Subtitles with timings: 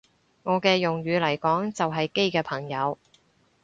[0.41, 2.97] 我嘅用語嚟講就係基嘅朋友